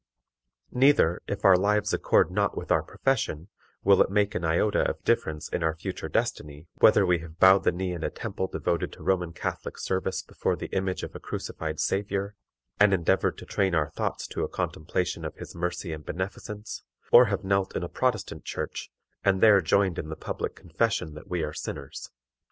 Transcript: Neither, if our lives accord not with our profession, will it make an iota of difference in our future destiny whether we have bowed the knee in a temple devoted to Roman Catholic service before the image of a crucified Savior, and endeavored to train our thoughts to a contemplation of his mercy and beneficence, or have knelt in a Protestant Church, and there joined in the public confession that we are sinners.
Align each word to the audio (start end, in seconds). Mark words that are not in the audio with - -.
Neither, 0.71 1.21
if 1.27 1.45
our 1.45 1.55
lives 1.55 1.93
accord 1.93 2.31
not 2.31 2.57
with 2.57 2.71
our 2.71 2.81
profession, 2.81 3.49
will 3.83 4.01
it 4.01 4.09
make 4.09 4.33
an 4.33 4.43
iota 4.43 4.81
of 4.89 5.03
difference 5.03 5.47
in 5.47 5.61
our 5.61 5.75
future 5.75 6.09
destiny 6.09 6.65
whether 6.79 7.05
we 7.05 7.19
have 7.19 7.37
bowed 7.37 7.65
the 7.65 7.71
knee 7.71 7.93
in 7.93 8.03
a 8.03 8.09
temple 8.09 8.47
devoted 8.47 8.91
to 8.93 9.03
Roman 9.03 9.31
Catholic 9.31 9.77
service 9.77 10.23
before 10.23 10.55
the 10.55 10.73
image 10.75 11.03
of 11.03 11.15
a 11.15 11.19
crucified 11.19 11.79
Savior, 11.79 12.33
and 12.79 12.95
endeavored 12.95 13.37
to 13.37 13.45
train 13.45 13.75
our 13.75 13.91
thoughts 13.91 14.25
to 14.29 14.43
a 14.43 14.49
contemplation 14.49 15.23
of 15.23 15.35
his 15.35 15.53
mercy 15.53 15.93
and 15.93 16.03
beneficence, 16.03 16.81
or 17.11 17.25
have 17.25 17.43
knelt 17.43 17.75
in 17.75 17.83
a 17.83 17.87
Protestant 17.87 18.43
Church, 18.43 18.89
and 19.23 19.39
there 19.39 19.61
joined 19.61 19.99
in 19.99 20.09
the 20.09 20.15
public 20.15 20.55
confession 20.55 21.13
that 21.13 21.27
we 21.27 21.43
are 21.43 21.53
sinners. 21.53 22.09